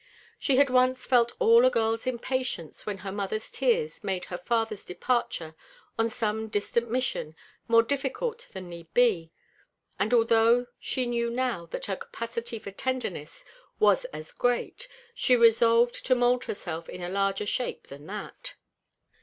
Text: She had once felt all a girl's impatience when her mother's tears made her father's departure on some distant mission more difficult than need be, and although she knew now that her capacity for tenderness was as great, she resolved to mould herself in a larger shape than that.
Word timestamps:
She 0.39 0.55
had 0.55 0.71
once 0.71 1.05
felt 1.05 1.33
all 1.37 1.63
a 1.63 1.69
girl's 1.69 2.07
impatience 2.07 2.87
when 2.87 2.97
her 3.05 3.11
mother's 3.11 3.51
tears 3.51 4.03
made 4.03 4.25
her 4.25 4.37
father's 4.39 4.83
departure 4.83 5.53
on 5.95 6.09
some 6.09 6.47
distant 6.47 6.89
mission 6.89 7.35
more 7.67 7.83
difficult 7.83 8.47
than 8.51 8.67
need 8.67 8.91
be, 8.95 9.31
and 9.99 10.11
although 10.11 10.65
she 10.79 11.05
knew 11.05 11.29
now 11.29 11.67
that 11.67 11.85
her 11.85 11.95
capacity 11.97 12.57
for 12.57 12.71
tenderness 12.71 13.45
was 13.79 14.05
as 14.05 14.31
great, 14.31 14.87
she 15.13 15.35
resolved 15.35 16.03
to 16.07 16.15
mould 16.15 16.45
herself 16.45 16.89
in 16.89 17.03
a 17.03 17.07
larger 17.07 17.45
shape 17.45 17.85
than 17.85 18.07
that. 18.07 18.55